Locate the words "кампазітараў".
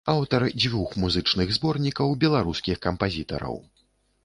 2.89-3.63